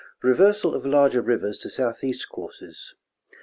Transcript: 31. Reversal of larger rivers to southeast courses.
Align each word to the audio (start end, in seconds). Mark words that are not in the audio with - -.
31. 0.23 0.31
Reversal 0.31 0.73
of 0.73 0.83
larger 0.83 1.21
rivers 1.21 1.59
to 1.59 1.69
southeast 1.69 2.27
courses. 2.27 2.95